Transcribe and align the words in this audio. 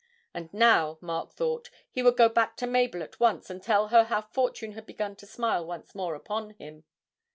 And 0.33 0.51
now, 0.51 0.97
Mark 0.99 1.31
thought, 1.33 1.69
he 1.91 2.01
would 2.01 2.17
go 2.17 2.27
back 2.27 2.57
to 2.57 2.65
Mabel 2.65 3.03
at 3.03 3.19
once 3.19 3.51
and 3.51 3.61
tell 3.61 3.89
her 3.89 4.05
how 4.05 4.23
Fortune 4.23 4.71
had 4.71 4.87
begun 4.87 5.15
to 5.17 5.27
smile 5.27 5.63
once 5.63 5.93
more 5.93 6.15
upon 6.15 6.55
him. 6.55 6.85